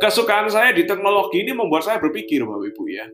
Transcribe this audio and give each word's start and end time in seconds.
kesukaan 0.00 0.48
saya 0.52 0.72
di 0.72 0.84
teknologi 0.84 1.42
ini 1.42 1.52
membuat 1.56 1.84
saya 1.86 1.98
berpikir, 2.00 2.44
Bapak 2.44 2.72
Ibu 2.72 2.84
ya. 2.90 3.06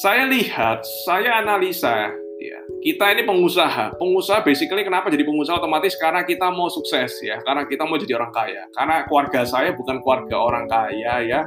Saya 0.00 0.24
lihat, 0.24 0.80
saya 1.04 1.44
analisa, 1.44 2.08
ya. 2.40 2.60
Kita 2.82 3.12
ini 3.14 3.22
pengusaha. 3.22 3.94
Pengusaha 4.00 4.42
basically 4.42 4.82
kenapa 4.82 5.12
jadi 5.12 5.22
pengusaha 5.22 5.60
otomatis 5.60 5.94
karena 6.00 6.24
kita 6.26 6.50
mau 6.50 6.72
sukses 6.72 7.12
ya, 7.22 7.38
karena 7.44 7.68
kita 7.68 7.84
mau 7.86 8.00
jadi 8.00 8.18
orang 8.18 8.32
kaya. 8.34 8.62
Karena 8.74 9.04
keluarga 9.06 9.44
saya 9.46 9.70
bukan 9.76 10.00
keluarga 10.02 10.36
orang 10.40 10.66
kaya 10.66 11.14
ya. 11.22 11.40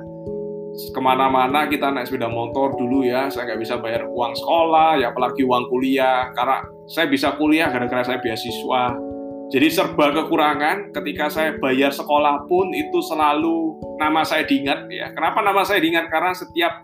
Ke 0.91 0.99
mana-mana 0.99 1.71
kita 1.71 1.87
naik 1.87 2.11
sepeda 2.11 2.27
motor 2.27 2.75
dulu 2.75 3.07
ya, 3.07 3.31
saya 3.31 3.47
nggak 3.47 3.61
bisa 3.63 3.79
bayar 3.79 4.11
uang 4.11 4.35
sekolah, 4.35 4.99
ya 4.99 5.11
apalagi 5.15 5.47
uang 5.47 5.71
kuliah. 5.71 6.31
Karena 6.35 6.63
saya 6.87 7.07
bisa 7.07 7.33
kuliah 7.35 7.71
gara-gara 7.71 8.03
saya 8.03 8.19
beasiswa. 8.19 9.14
Jadi 9.53 9.67
serba 9.69 10.09
kekurangan 10.09 10.89
ketika 10.89 11.29
saya 11.29 11.53
bayar 11.61 11.93
sekolah 11.93 12.49
pun 12.49 12.73
itu 12.73 12.97
selalu 13.05 13.77
nama 14.01 14.25
saya 14.25 14.41
diingat 14.41 14.89
ya. 14.89 15.13
Kenapa 15.13 15.45
nama 15.45 15.61
saya 15.61 15.77
diingat? 15.77 16.09
Karena 16.09 16.33
setiap 16.33 16.81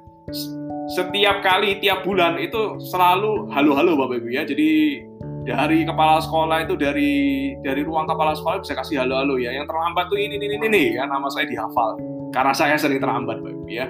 setiap 0.93 1.41
kali 1.41 1.81
tiap 1.81 2.05
bulan 2.05 2.37
itu 2.37 2.77
selalu 2.93 3.49
halo-halo 3.49 3.97
Bapak 3.97 4.21
Ibu 4.21 4.29
ya. 4.29 4.43
Jadi 4.45 5.01
dari 5.41 5.81
kepala 5.89 6.21
sekolah 6.21 6.69
itu 6.69 6.77
dari 6.77 7.11
dari 7.65 7.81
ruang 7.81 8.05
kepala 8.05 8.37
sekolah 8.37 8.61
bisa 8.61 8.77
kasih 8.77 9.01
halo-halo 9.01 9.41
ya. 9.41 9.49
Yang 9.57 9.65
terlambat 9.65 10.05
tuh 10.13 10.21
ini 10.21 10.37
ini 10.37 10.45
ini, 10.53 10.65
ini 10.69 10.83
ya 11.01 11.09
nama 11.09 11.25
saya 11.33 11.49
dihafal. 11.49 11.97
Karena 12.29 12.53
saya 12.53 12.77
sering 12.77 13.01
terlambat 13.01 13.41
Bapak 13.41 13.57
Ibu 13.57 13.65
ya. 13.73 13.89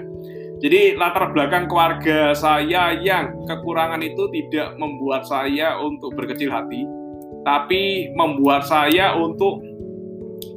Jadi 0.61 0.93
latar 0.93 1.33
belakang 1.33 1.65
keluarga 1.65 2.37
saya 2.37 2.93
yang 2.93 3.33
kekurangan 3.49 3.97
itu 3.99 4.29
tidak 4.29 4.77
membuat 4.77 5.25
saya 5.25 5.73
untuk 5.81 6.13
berkecil 6.13 6.53
hati, 6.53 6.85
tapi 7.41 8.13
membuat 8.13 8.65
saya 8.65 9.17
untuk 9.17 9.61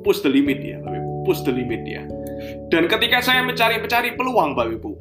push 0.05 0.21
the 0.21 0.31
limit 0.31 0.61
ya, 0.61 0.79
Bapak 0.85 1.01
Ibu. 1.01 1.11
Push 1.25 1.41
the 1.49 1.53
limit 1.53 1.83
ya. 1.89 2.05
Dan 2.69 2.87
ketika 2.91 3.25
saya 3.25 3.41
mencari-mencari 3.41 4.15
peluang, 4.15 4.53
Bapak 4.53 4.77
Ibu, 4.77 4.93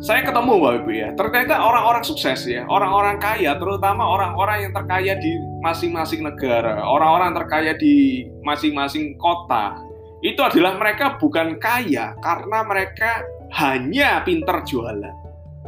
saya 0.00 0.24
ketemu 0.24 0.52
Bapak 0.56 0.74
Ibu 0.82 0.90
ya, 0.94 1.08
ternyata 1.14 1.54
orang-orang 1.60 2.02
sukses 2.06 2.48
ya, 2.48 2.64
orang-orang 2.66 3.20
kaya, 3.20 3.54
terutama 3.60 4.06
orang-orang 4.08 4.68
yang 4.68 4.72
terkaya 4.72 5.14
di 5.20 5.32
masing-masing 5.60 6.24
negara, 6.24 6.80
orang-orang 6.80 7.36
terkaya 7.36 7.72
di 7.76 8.24
masing-masing 8.46 9.18
kota, 9.20 9.76
itu 10.24 10.40
adalah 10.42 10.74
mereka 10.80 11.14
bukan 11.20 11.60
kaya 11.62 12.16
karena 12.18 12.58
mereka 12.66 13.22
hanya 13.54 14.22
pinter 14.26 14.62
jualan. 14.66 15.14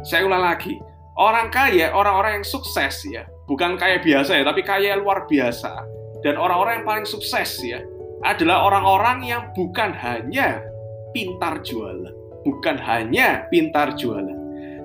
Saya 0.01 0.25
ulang 0.25 0.43
lagi, 0.43 0.75
orang 1.15 1.53
kaya, 1.53 1.93
orang-orang 1.93 2.41
yang 2.41 2.47
sukses 2.47 3.05
ya, 3.05 3.27
bukan 3.51 3.75
kaya 3.75 3.99
biasa 3.99 4.39
ya, 4.39 4.43
tapi 4.47 4.63
kaya 4.63 4.95
luar 4.95 5.27
biasa. 5.27 5.83
Dan 6.23 6.39
orang-orang 6.39 6.79
yang 6.79 6.87
paling 6.87 7.07
sukses 7.09 7.59
ya, 7.59 7.83
adalah 8.23 8.63
orang-orang 8.63 9.27
yang 9.27 9.43
bukan 9.51 9.91
hanya 9.91 10.63
pintar 11.11 11.59
jualan 11.59 12.21
bukan 12.43 12.77
hanya 12.81 13.45
pintar 13.47 13.93
jualan, 13.93 14.37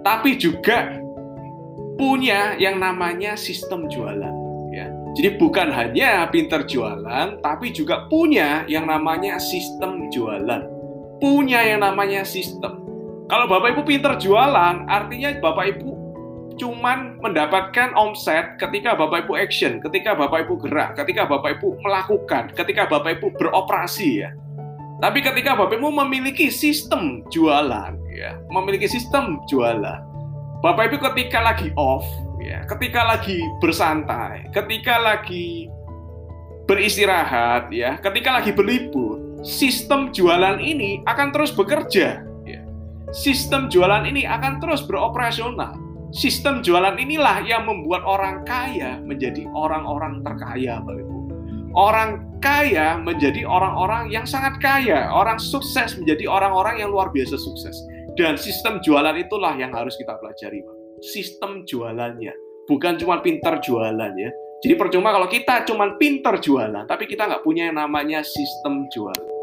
tapi 0.05 0.37
juga 0.37 1.01
punya 1.97 2.55
yang 2.61 2.77
namanya 2.77 3.35
sistem 3.35 3.89
jualan. 3.89 4.35
Ya. 4.73 4.93
Jadi 5.17 5.41
bukan 5.41 5.73
hanya 5.73 6.29
pintar 6.29 6.69
jualan, 6.69 7.41
tapi 7.41 7.73
juga 7.73 8.05
punya 8.13 8.69
yang 8.69 8.85
namanya 8.85 9.41
sistem 9.41 10.13
jualan. 10.13 10.63
Punya 11.17 11.65
yang 11.65 11.81
namanya 11.81 12.29
sistem. 12.29 12.85
Kalau 13.27 13.49
Bapak 13.49 13.75
Ibu 13.75 13.83
pintar 13.89 14.21
jualan, 14.21 14.85
artinya 14.87 15.33
Bapak 15.41 15.65
Ibu 15.75 15.96
cuman 16.57 17.21
mendapatkan 17.21 17.93
omset 17.95 18.57
ketika 18.57 18.97
Bapak 18.97 19.29
Ibu 19.29 19.37
action, 19.37 19.79
ketika 19.85 20.17
Bapak 20.17 20.49
Ibu 20.49 20.57
gerak, 20.65 20.97
ketika 20.97 21.29
Bapak 21.29 21.61
Ibu 21.61 21.77
melakukan, 21.85 22.53
ketika 22.57 22.89
Bapak 22.89 23.21
Ibu 23.21 23.37
beroperasi 23.37 24.25
ya. 24.25 24.31
Tapi 24.97 25.21
ketika 25.21 25.53
Bapak 25.53 25.77
Ibu 25.77 25.93
memiliki 25.93 26.49
sistem 26.49 27.21
jualan, 27.29 28.01
ya, 28.09 28.41
memiliki 28.49 28.89
sistem 28.89 29.45
jualan, 29.45 30.01
Bapak 30.65 30.89
Ibu 30.89 30.97
ketika 31.13 31.45
lagi 31.45 31.69
off, 31.77 32.09
ya, 32.41 32.65
ketika 32.65 33.05
lagi 33.05 33.37
bersantai, 33.61 34.49
ketika 34.57 34.97
lagi 34.97 35.69
beristirahat, 36.65 37.69
ya, 37.69 38.01
ketika 38.01 38.41
lagi 38.41 38.57
berlibur, 38.57 39.21
sistem 39.45 40.11
jualan 40.11 40.59
ini 40.59 41.05
akan 41.05 41.31
terus 41.31 41.53
bekerja. 41.53 42.25
Ya. 42.49 42.61
Sistem 43.13 43.69
jualan 43.69 44.09
ini 44.09 44.25
akan 44.25 44.59
terus 44.59 44.83
beroperasional. 44.83 45.86
Sistem 46.15 46.63
jualan 46.63 46.95
inilah 47.03 47.43
yang 47.43 47.67
membuat 47.67 48.07
orang 48.07 48.47
kaya 48.47 49.03
menjadi 49.03 49.43
orang-orang 49.51 50.23
terkaya, 50.23 50.79
Bapak 50.79 51.03
Ibu. 51.03 51.17
Orang 51.77 52.11
kaya 52.39 52.97
menjadi 53.03 53.43
orang-orang 53.43 54.09
yang 54.15 54.23
sangat 54.23 54.63
kaya, 54.63 55.11
orang 55.11 55.37
sukses 55.37 55.99
menjadi 55.99 56.31
orang-orang 56.31 56.79
yang 56.81 56.95
luar 56.95 57.11
biasa 57.11 57.35
sukses. 57.35 57.75
Dan 58.17 58.39
sistem 58.39 58.81
jualan 58.81 59.13
itulah 59.19 59.59
yang 59.59 59.75
harus 59.75 59.99
kita 59.99 60.17
pelajari, 60.17 60.65
Pak. 60.65 60.77
Sistem 61.05 61.67
jualannya, 61.69 62.33
bukan 62.65 62.97
cuma 62.97 63.21
pintar 63.21 63.61
jualan 63.61 64.13
ya. 64.17 64.31
Jadi 64.65 64.75
percuma 64.79 65.13
kalau 65.13 65.29
kita 65.29 65.69
cuma 65.69 66.01
pintar 66.01 66.41
jualan, 66.41 66.89
tapi 66.89 67.05
kita 67.05 67.29
nggak 67.29 67.45
punya 67.45 67.69
yang 67.69 67.77
namanya 67.77 68.25
sistem 68.25 68.89
jualan. 68.89 69.36